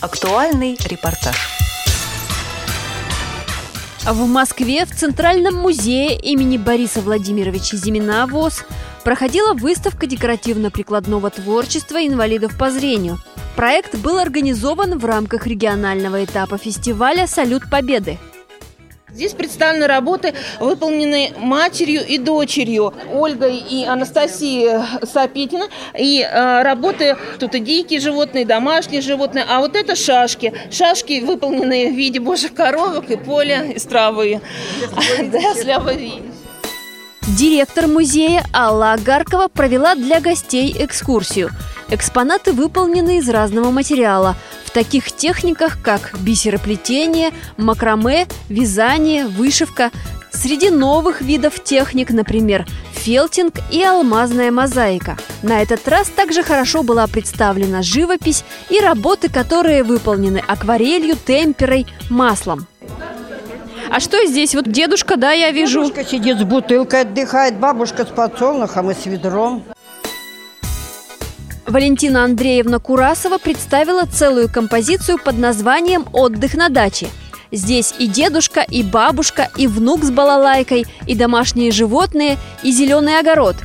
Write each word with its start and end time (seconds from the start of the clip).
Актуальный 0.00 0.78
репортаж. 0.82 1.36
В 4.06 4.26
Москве 4.26 4.86
в 4.86 4.96
Центральном 4.96 5.56
музее 5.56 6.18
имени 6.18 6.56
Бориса 6.56 7.02
Владимировича 7.02 7.76
Зимина 7.76 8.26
ВОЗ 8.26 8.64
проходила 9.04 9.52
выставка 9.52 10.06
декоративно-прикладного 10.06 11.28
творчества 11.28 11.98
инвалидов 11.98 12.56
по 12.56 12.70
зрению. 12.70 13.18
Проект 13.56 13.94
был 13.96 14.18
организован 14.18 14.98
в 14.98 15.04
рамках 15.04 15.46
регионального 15.46 16.24
этапа 16.24 16.56
фестиваля 16.56 17.26
«Салют 17.26 17.68
Победы». 17.70 18.18
Здесь 19.12 19.32
представлены 19.32 19.86
работы, 19.86 20.34
выполненные 20.60 21.32
матерью 21.36 22.06
и 22.06 22.18
дочерью 22.18 22.94
Ольгой 23.12 23.56
и 23.56 23.84
Анастасией 23.84 24.84
Сапитина. 25.04 25.66
И 25.98 26.22
э, 26.22 26.62
работы 26.62 27.16
тут 27.38 27.54
и 27.54 27.60
дикие 27.60 28.00
животные, 28.00 28.42
и 28.42 28.46
домашние 28.46 29.00
животные. 29.00 29.44
А 29.48 29.60
вот 29.60 29.74
это 29.74 29.96
шашки. 29.96 30.52
Шашки, 30.70 31.20
выполненные 31.20 31.90
в 31.90 31.96
виде 31.96 32.20
божьих 32.20 32.54
коровок 32.54 33.10
и 33.10 33.16
поля, 33.16 33.64
из 33.64 33.84
травы. 33.84 34.40
Да, 35.30 35.54
Директор 37.28 37.86
музея 37.86 38.44
Алла 38.52 38.92
Агаркова 38.92 39.48
провела 39.48 39.94
для 39.94 40.20
гостей 40.20 40.74
экскурсию. 40.78 41.50
Экспонаты 41.88 42.52
выполнены 42.52 43.18
из 43.18 43.28
разного 43.28 43.70
материала– 43.70 44.36
в 44.70 44.72
таких 44.72 45.10
техниках, 45.10 45.78
как 45.82 46.14
бисероплетение, 46.20 47.32
макраме, 47.56 48.28
вязание, 48.48 49.26
вышивка. 49.26 49.90
Среди 50.32 50.70
новых 50.70 51.22
видов 51.22 51.64
техник, 51.64 52.10
например, 52.10 52.64
фелтинг 52.92 53.54
и 53.72 53.82
алмазная 53.82 54.52
мозаика. 54.52 55.18
На 55.42 55.60
этот 55.60 55.88
раз 55.88 56.08
также 56.08 56.44
хорошо 56.44 56.84
была 56.84 57.08
представлена 57.08 57.82
живопись 57.82 58.44
и 58.68 58.78
работы, 58.78 59.28
которые 59.28 59.82
выполнены 59.82 60.40
акварелью, 60.46 61.16
темперой, 61.16 61.84
маслом. 62.08 62.68
А 63.90 63.98
что 63.98 64.24
здесь? 64.24 64.54
Вот 64.54 64.70
дедушка, 64.70 65.16
да, 65.16 65.32
я 65.32 65.50
вижу. 65.50 65.82
Дедушка 65.82 66.04
сидит 66.04 66.38
с 66.38 66.44
бутылкой, 66.44 67.02
отдыхает, 67.02 67.56
бабушка 67.56 68.04
с 68.04 68.08
подсолнухом 68.08 68.90
и 68.90 68.94
с 68.94 69.04
ведром. 69.06 69.64
Валентина 71.66 72.24
Андреевна 72.24 72.78
Курасова 72.78 73.38
представила 73.38 74.04
целую 74.04 74.48
композицию 74.48 75.18
под 75.18 75.38
названием 75.38 76.06
«Отдых 76.12 76.54
на 76.54 76.68
даче». 76.68 77.08
Здесь 77.52 77.92
и 77.98 78.06
дедушка, 78.06 78.60
и 78.60 78.84
бабушка, 78.84 79.50
и 79.56 79.66
внук 79.66 80.04
с 80.04 80.10
балалайкой, 80.10 80.86
и 81.08 81.16
домашние 81.16 81.72
животные, 81.72 82.38
и 82.62 82.70
зеленый 82.70 83.18
огород. 83.18 83.56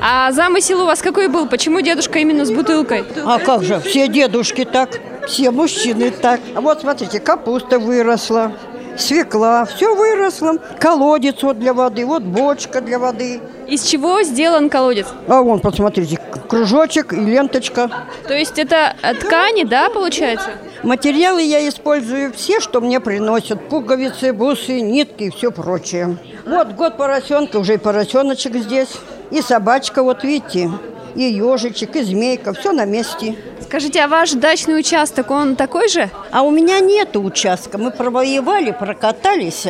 А 0.00 0.30
замысел 0.32 0.82
у 0.82 0.86
вас 0.86 1.00
какой 1.00 1.28
был? 1.28 1.48
Почему 1.48 1.80
дедушка 1.80 2.18
именно 2.18 2.44
с 2.44 2.50
бутылкой? 2.50 3.04
А 3.24 3.38
как 3.38 3.62
же, 3.62 3.80
все 3.80 4.08
дедушки 4.08 4.66
так, 4.66 4.90
все 5.26 5.50
мужчины 5.50 6.10
так. 6.10 6.40
А 6.54 6.60
вот 6.60 6.82
смотрите, 6.82 7.18
капуста 7.18 7.78
выросла, 7.78 8.52
свекла, 8.96 9.64
все 9.64 9.94
выросло. 9.94 10.58
Колодец 10.78 11.42
вот 11.42 11.58
для 11.58 11.74
воды, 11.74 12.04
вот 12.06 12.22
бочка 12.22 12.80
для 12.80 12.98
воды. 12.98 13.40
Из 13.66 13.82
чего 13.82 14.22
сделан 14.22 14.68
колодец? 14.68 15.06
А 15.28 15.42
вон, 15.42 15.60
посмотрите, 15.60 16.18
кружочек 16.48 17.12
и 17.12 17.16
ленточка. 17.16 17.90
То 18.26 18.34
есть 18.34 18.58
это 18.58 18.94
ткани, 19.20 19.64
да, 19.64 19.88
получается? 19.90 20.50
Материалы 20.82 21.42
я 21.42 21.66
использую 21.66 22.32
все, 22.34 22.60
что 22.60 22.80
мне 22.80 23.00
приносят. 23.00 23.68
Пуговицы, 23.68 24.32
бусы, 24.32 24.80
нитки 24.80 25.24
и 25.24 25.30
все 25.30 25.50
прочее. 25.50 26.18
Вот 26.46 26.72
год 26.72 26.98
поросенка, 26.98 27.56
уже 27.56 27.74
и 27.74 27.78
поросеночек 27.78 28.54
здесь. 28.56 28.90
И 29.30 29.40
собачка, 29.40 30.02
вот 30.02 30.24
видите, 30.24 30.70
и 31.14 31.22
ежичек, 31.22 31.96
и 31.96 32.02
змейка, 32.02 32.52
все 32.52 32.72
на 32.72 32.84
месте. 32.84 33.36
Скажите, 33.60 34.00
а 34.00 34.08
ваш 34.08 34.32
дачный 34.32 34.78
участок, 34.78 35.30
он 35.30 35.56
такой 35.56 35.88
же? 35.88 36.10
А 36.30 36.42
у 36.42 36.50
меня 36.50 36.80
нет 36.80 37.16
участка. 37.16 37.78
Мы 37.78 37.90
провоевали, 37.90 38.70
прокатались. 38.72 39.66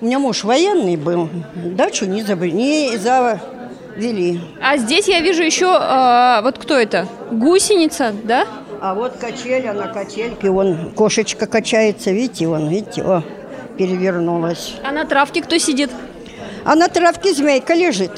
У 0.00 0.04
меня 0.06 0.18
муж 0.18 0.44
военный 0.44 0.96
был. 0.96 1.28
Дачу 1.54 2.06
не, 2.06 2.22
заб... 2.22 2.40
не 2.40 2.96
завели. 2.96 4.40
А 4.62 4.76
здесь 4.76 5.08
я 5.08 5.20
вижу 5.20 5.42
еще, 5.42 5.66
э, 5.66 6.40
вот 6.42 6.58
кто 6.58 6.76
это? 6.76 7.08
Гусеница, 7.30 8.14
да? 8.22 8.46
А 8.80 8.94
вот 8.94 9.16
качель, 9.16 9.66
она 9.66 9.88
качельки, 9.88 10.46
вон 10.46 10.92
кошечка 10.92 11.46
качается, 11.46 12.12
видите, 12.12 12.46
вон, 12.46 12.68
видите, 12.68 13.02
о, 13.02 13.24
перевернулась. 13.76 14.74
А 14.84 14.92
на 14.92 15.04
травке 15.04 15.42
кто 15.42 15.58
сидит? 15.58 15.90
А 16.64 16.76
на 16.76 16.88
травке 16.88 17.34
змейка 17.34 17.74
лежит. 17.74 18.12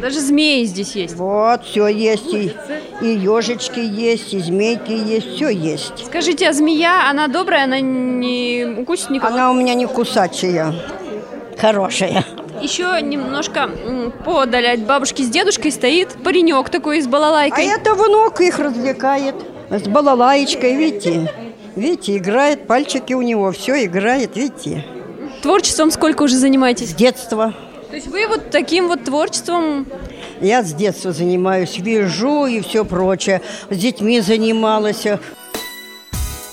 Даже 0.00 0.20
змеи 0.20 0.64
здесь 0.64 0.94
есть. 0.96 1.14
Вот, 1.14 1.64
все 1.64 1.88
есть. 1.88 2.32
И, 2.32 2.52
и 3.00 3.06
ежечки 3.06 3.80
есть, 3.80 4.32
и 4.34 4.38
змейки 4.38 4.92
есть, 4.92 5.34
все 5.34 5.48
есть. 5.48 6.06
Скажите, 6.06 6.48
а 6.48 6.52
змея, 6.52 7.08
она 7.10 7.28
добрая, 7.28 7.64
она 7.64 7.80
не 7.80 8.76
укусит 8.78 9.10
никого? 9.10 9.34
Она 9.34 9.50
у 9.50 9.54
меня 9.54 9.74
не 9.74 9.86
кусачая, 9.86 10.74
хорошая. 11.58 12.24
Еще 12.60 13.00
немножко 13.02 13.70
подаль 14.24 14.66
от 14.68 14.80
бабушки 14.80 15.22
с 15.22 15.28
дедушкой 15.28 15.72
стоит 15.72 16.22
паренек 16.22 16.68
такой 16.68 17.00
с 17.00 17.06
балалайкой. 17.06 17.64
А 17.64 17.74
это 17.74 17.94
внук 17.94 18.40
их 18.40 18.58
развлекает. 18.58 19.34
С 19.70 19.82
балалаечкой, 19.88 20.76
видите? 20.76 21.32
Видите, 21.76 22.16
играет, 22.16 22.66
пальчики 22.66 23.12
у 23.12 23.22
него, 23.22 23.52
все 23.52 23.84
играет, 23.84 24.36
видите? 24.36 24.84
Творчеством 25.42 25.90
сколько 25.90 26.24
уже 26.24 26.36
занимаетесь? 26.36 26.90
С 26.90 26.94
детства. 26.94 27.54
То 27.90 27.96
есть 27.96 28.06
вы 28.06 28.26
вот 28.28 28.50
таким 28.50 28.88
вот 28.88 29.04
творчеством 29.04 29.86
я 30.40 30.62
с 30.62 30.72
детства 30.72 31.12
занимаюсь, 31.12 31.78
вяжу 31.78 32.46
и 32.46 32.60
все 32.60 32.84
прочее. 32.84 33.42
С 33.68 33.76
детьми 33.76 34.20
занималась. 34.20 35.06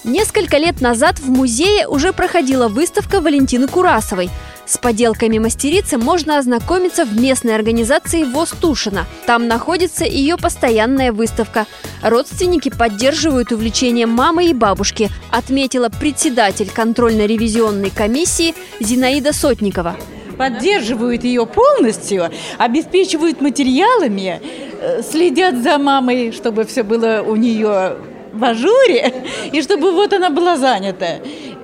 Несколько 0.03 0.57
лет 0.57 0.81
назад 0.81 1.19
в 1.19 1.29
музее 1.29 1.87
уже 1.87 2.11
проходила 2.13 2.67
выставка 2.67 3.21
Валентины 3.21 3.67
Курасовой. 3.67 4.29
С 4.65 4.77
поделками 4.77 5.37
мастерицы 5.37 5.97
можно 5.97 6.37
ознакомиться 6.37 7.05
в 7.05 7.17
местной 7.17 7.55
организации 7.55 8.23
ВОЗ 8.23 8.53
Тушина. 8.59 9.05
Там 9.25 9.47
находится 9.47 10.03
ее 10.03 10.35
постоянная 10.35 11.13
выставка. 11.13 11.65
Родственники 12.01 12.69
поддерживают 12.69 13.53
увлечение 13.53 14.05
мамы 14.05 14.47
и 14.47 14.53
бабушки, 14.53 15.09
отметила 15.31 15.87
председатель 15.87 16.69
контрольно-ревизионной 16.69 17.89
комиссии 17.89 18.53
Зинаида 18.81 19.31
Сотникова 19.31 19.95
поддерживают 20.37 21.23
ее 21.23 21.45
полностью, 21.45 22.29
обеспечивают 22.57 23.41
материалами, 23.41 24.41
э, 24.79 25.01
следят 25.01 25.55
за 25.57 25.77
мамой, 25.77 26.31
чтобы 26.31 26.65
все 26.65 26.83
было 26.83 27.23
у 27.27 27.35
нее 27.35 27.97
в 28.33 28.43
ажуре, 28.43 29.13
и 29.51 29.61
чтобы 29.61 29.91
вот 29.91 30.13
она 30.13 30.29
была 30.29 30.57
занята. 30.57 31.19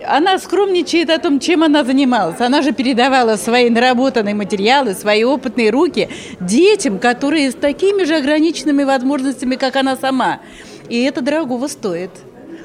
Она 0.06 0.38
скромничает 0.38 1.10
о 1.10 1.18
том, 1.18 1.40
чем 1.40 1.64
она 1.64 1.86
занималась. 1.86 2.42
Она 2.42 2.62
же 2.62 2.74
передавала 2.74 3.38
свои 3.38 3.70
наработанные 3.70 4.36
материалы, 4.36 4.96
свои 4.96 5.24
опытные 5.24 5.70
руки 5.70 6.10
детям, 6.42 7.00
которые 7.00 7.52
с 7.52 7.56
такими 7.56 8.04
же 8.04 8.16
ограниченными 8.16 8.84
возможностями, 8.84 9.56
как 9.56 9.78
она 9.78 9.96
сама. 9.96 10.42
И 10.90 11.02
это 11.04 11.22
дорогого 11.22 11.68
стоит. 11.68 12.12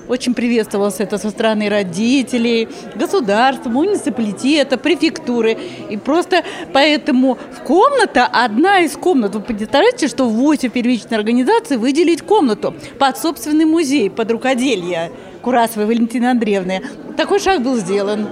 Очень 0.09 0.33
приветствовалось 0.35 1.01
это 1.01 1.19
со 1.19 1.29
стороны 1.31 1.69
родителей, 1.69 2.69
государства, 2.95 3.69
муниципалитета, 3.69 4.79
префектуры. 4.79 5.59
И 5.91 5.99
просто 5.99 6.45
поэтому 6.73 7.37
в 7.53 7.63
комната, 7.65 8.27
одна 8.27 8.81
из 8.81 8.97
комнат, 8.97 9.35
вы 9.35 9.41
представляете, 9.43 10.09
что 10.09 10.25
в 10.29 10.33
8 10.33 10.71
первичной 10.71 11.19
организации 11.19 11.77
выделить 11.77 12.23
комнату 12.23 12.75
под 12.99 13.19
собственный 13.19 13.67
музей, 13.67 14.09
под 14.09 14.31
рукоделие 14.31 15.13
Курасовой 15.43 15.87
Валентины 15.87 16.27
Андреевны. 16.27 16.83
Такой 17.17 17.39
шаг 17.39 17.63
был 17.63 17.77
сделан. 17.77 18.29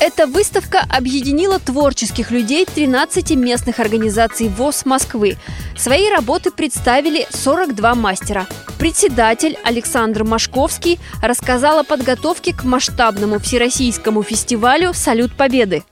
Эта 0.00 0.26
выставка 0.26 0.84
объединила 0.88 1.58
творческих 1.58 2.30
людей 2.30 2.66
13 2.66 3.32
местных 3.36 3.80
организаций 3.80 4.48
ВОЗ 4.48 4.86
Москвы. 4.86 5.36
Свои 5.76 6.08
работы 6.08 6.50
представили 6.50 7.26
42 7.30 7.94
мастера. 7.94 8.46
Председатель 8.78 9.56
Александр 9.64 10.22
Машковский 10.22 11.00
рассказал 11.20 11.80
о 11.80 11.84
подготовке 11.84 12.54
к 12.54 12.62
масштабному 12.62 13.40
всероссийскому 13.40 14.22
фестивалю 14.22 14.92
«Салют 14.94 15.32
Победы». 15.32 15.82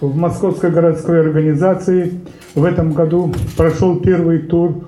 В 0.00 0.16
Московской 0.16 0.70
городской 0.70 1.20
организации 1.20 2.20
в 2.54 2.62
этом 2.64 2.92
году 2.92 3.34
прошел 3.56 3.98
первый 3.98 4.38
тур 4.38 4.86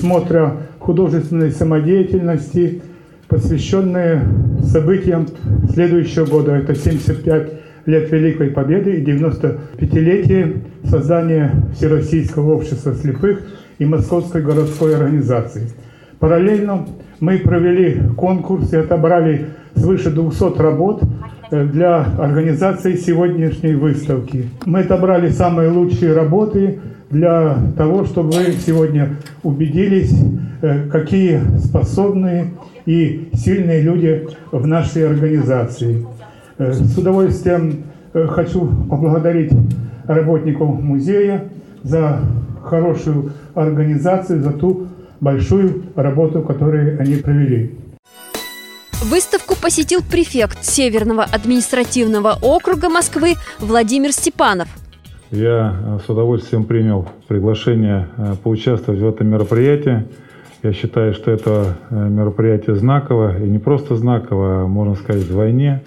смотра 0.00 0.66
художественной 0.80 1.52
самодеятельности, 1.52 2.82
посвященные 3.28 4.24
событиям 4.64 5.28
следующего 5.72 6.26
года. 6.26 6.56
Это 6.56 6.74
75 6.74 7.52
лет 7.86 8.10
Великой 8.10 8.50
Победы 8.50 8.96
и 8.96 9.04
95-летие 9.04 10.64
создания 10.88 11.54
Всероссийского 11.76 12.54
общества 12.54 12.94
слепых 12.94 13.42
и 13.78 13.84
Московской 13.84 14.42
городской 14.42 14.96
организации. 14.96 15.70
Параллельно 16.20 16.86
мы 17.18 17.38
провели 17.38 17.98
конкурс 18.14 18.74
и 18.74 18.76
отобрали 18.76 19.46
свыше 19.74 20.10
200 20.10 20.60
работ 20.60 21.02
э, 21.50 21.64
для 21.64 22.04
организации 22.18 22.96
сегодняшней 22.96 23.74
выставки. 23.74 24.50
Мы 24.66 24.80
отобрали 24.80 25.30
самые 25.30 25.70
лучшие 25.70 26.12
работы 26.12 26.78
для 27.08 27.56
того, 27.76 28.04
чтобы 28.04 28.32
вы 28.32 28.52
сегодня 28.52 29.16
убедились, 29.42 30.14
э, 30.60 30.90
какие 30.90 31.40
способные 31.58 32.50
и 32.84 33.30
сильные 33.32 33.80
люди 33.80 34.28
в 34.52 34.66
нашей 34.66 35.08
организации. 35.08 36.06
Э, 36.58 36.72
с 36.72 36.98
удовольствием 36.98 37.84
хочу 38.12 38.66
поблагодарить 38.90 39.52
работников 40.04 40.82
музея 40.82 41.44
за 41.82 42.18
хорошую 42.62 43.32
организацию, 43.54 44.42
за 44.42 44.50
ту 44.50 44.88
большую 45.20 45.84
работу, 45.94 46.42
которую 46.42 47.00
они 47.00 47.16
провели. 47.16 47.74
Выставку 49.02 49.54
посетил 49.60 50.00
префект 50.02 50.62
Северного 50.62 51.24
административного 51.24 52.36
округа 52.42 52.88
Москвы 52.88 53.34
Владимир 53.58 54.12
Степанов. 54.12 54.68
Я 55.30 55.74
э, 55.74 55.98
с 56.04 56.08
удовольствием 56.10 56.64
принял 56.64 57.08
приглашение 57.28 58.08
э, 58.16 58.34
поучаствовать 58.42 59.00
в 59.00 59.08
этом 59.08 59.28
мероприятии. 59.28 60.04
Я 60.62 60.72
считаю, 60.72 61.14
что 61.14 61.30
это 61.30 61.78
э, 61.88 61.94
мероприятие 61.94 62.76
знаковое, 62.76 63.38
и 63.38 63.48
не 63.48 63.58
просто 63.58 63.94
знаковое, 63.94 64.64
а, 64.64 64.66
можно 64.66 64.96
сказать, 64.96 65.22
вдвойне. 65.22 65.82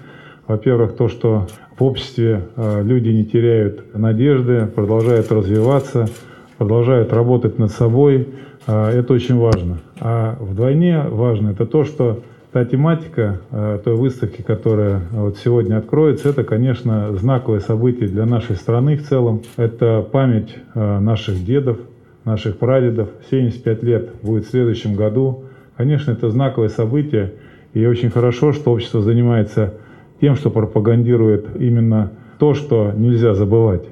Во-первых, 0.47 0.95
то, 0.95 1.07
что 1.07 1.47
в 1.77 1.83
обществе 1.83 2.49
люди 2.57 3.07
не 3.09 3.23
теряют 3.23 3.95
надежды, 3.95 4.65
продолжают 4.65 5.31
развиваться, 5.31 6.09
продолжают 6.57 7.13
работать 7.13 7.59
над 7.59 7.71
собой. 7.71 8.27
Это 8.65 9.13
очень 9.13 9.37
важно. 9.37 9.79
А 9.99 10.37
вдвойне 10.39 11.01
важно 11.01 11.49
это 11.49 11.65
то, 11.65 11.83
что 11.83 12.19
Та 12.53 12.65
тематика 12.65 13.41
э, 13.49 13.79
той 13.83 13.95
выставки, 13.95 14.43
которая 14.43 15.01
вот 15.11 15.37
сегодня 15.37 15.77
откроется, 15.77 16.29
это, 16.29 16.43
конечно, 16.43 17.11
знаковое 17.17 17.61
событие 17.61 18.07
для 18.07 18.27
нашей 18.27 18.55
страны 18.57 18.95
в 18.95 19.09
целом. 19.09 19.41
Это 19.57 20.07
память 20.11 20.55
э, 20.75 20.99
наших 20.99 21.43
дедов, 21.43 21.79
наших 22.25 22.59
прадедов. 22.59 23.09
75 23.31 23.81
лет 23.81 24.09
будет 24.21 24.45
в 24.45 24.51
следующем 24.51 24.93
году. 24.93 25.45
Конечно, 25.77 26.11
это 26.11 26.29
знаковое 26.29 26.69
событие. 26.69 27.33
И 27.73 27.83
очень 27.87 28.11
хорошо, 28.11 28.53
что 28.53 28.71
общество 28.71 29.01
занимается 29.01 29.73
тем, 30.21 30.35
что 30.35 30.51
пропагандирует 30.51 31.47
именно 31.59 32.11
то, 32.37 32.53
что 32.53 32.91
нельзя 32.95 33.33
забывать 33.33 33.85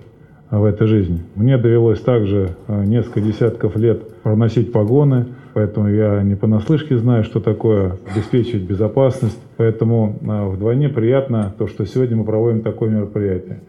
в 0.51 0.65
этой 0.65 0.85
жизни. 0.85 1.21
Мне 1.35 1.57
довелось 1.57 2.01
также 2.01 2.55
э, 2.67 2.83
несколько 2.83 3.21
десятков 3.21 3.77
лет 3.77 4.03
проносить 4.21 4.71
погоны, 4.71 5.27
поэтому 5.53 5.87
я 5.89 6.21
не 6.23 6.35
понаслышке 6.35 6.97
знаю, 6.97 7.23
что 7.23 7.39
такое 7.39 7.97
обеспечивать 8.13 8.63
безопасность. 8.63 9.39
Поэтому 9.55 10.19
э, 10.21 10.45
вдвойне 10.49 10.89
приятно 10.89 11.53
то, 11.57 11.67
что 11.67 11.85
сегодня 11.85 12.17
мы 12.17 12.25
проводим 12.25 12.61
такое 12.61 12.89
мероприятие. 12.89 13.61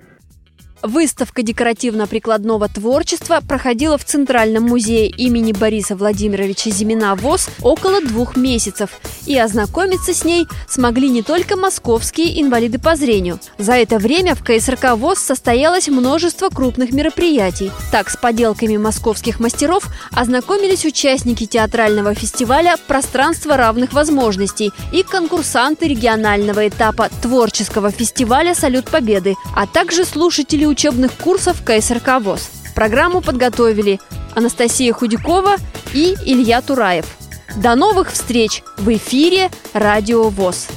Выставка 0.83 1.43
декоративно-прикладного 1.43 2.69
творчества 2.69 3.41
проходила 3.47 3.97
в 3.97 4.05
Центральном 4.05 4.65
музее 4.65 5.09
имени 5.09 5.53
Бориса 5.53 5.95
Владимировича 5.95 6.71
Зимина 6.71 7.15
ВОЗ 7.15 7.51
около 7.63 8.01
двух 8.01 8.37
месяцев. 8.37 8.91
И 9.25 9.39
ознакомиться 9.39 10.13
с 10.13 10.25
ней 10.25 10.49
смогли 10.69 11.09
не 11.09 11.23
только 11.23 11.57
московские 11.57 12.43
инвалиды 12.43 12.81
по 12.81 12.97
зрению. 12.97 13.39
За 13.59 13.75
это 13.75 13.99
время 13.99 14.35
в 14.35 14.43
КСРК 14.43 14.97
ВОЗ 14.97 15.21
состоялось 15.21 15.87
множество 15.87 16.49
крупных 16.49 16.91
мероприятий. 16.91 17.71
Так, 17.93 18.11
с 18.11 18.17
поделками 18.17 18.77
московских 18.77 19.39
мастеров 19.39 19.85
ознакомились 20.11 20.85
участники 20.85 21.47
театрального 21.47 22.15
фестиваля 22.15 22.75
«Пространство 22.89 23.57
равных 23.57 23.93
возможностей» 23.93 24.73
и 24.93 25.05
конкурсанты 25.05 25.87
регионального 25.87 26.67
этапа 26.67 27.09
творческого 27.23 27.93
фестиваля 27.93 28.57
«Салют 28.57 28.91
Победы», 28.91 29.37
а 29.55 29.69
также 29.69 30.05
слушатели 30.05 30.72
учебных 30.73 31.13
курсов 31.13 31.63
КСРК 31.65 32.21
ВОЗ. 32.21 32.51
Программу 32.75 33.21
подготовили 33.21 34.01
Анастасия 34.35 34.93
Худякова 34.93 35.57
и 35.93 36.17
Илья 36.25 36.63
Тураев. 36.63 37.07
До 37.57 37.75
новых 37.75 38.11
встреч 38.11 38.63
в 38.79 38.89
эфире 38.97 39.51
«Радио 39.75 40.31
ВОЗ». 40.31 40.69